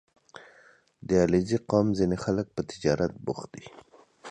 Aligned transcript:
•د 1.07 1.09
علیزي 1.23 1.57
قوم 1.69 1.87
ځینې 1.99 2.17
خلک 2.23 2.47
په 2.55 2.61
تجارت 2.69 3.11
بوخت 3.25 3.49
دي. 3.57 3.65